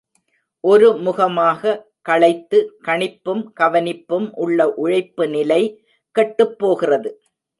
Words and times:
ஒரு 0.63 0.87
முகமாக 0.97 1.73
களைத்து, 2.01 2.59
கணிப்பும் 2.87 3.43
கவனிப்பும் 3.59 4.27
உள்ள 4.35 4.67
உழைப்புநிலை 4.83 5.61
கெட்டுப்போகிறது. 6.15 7.11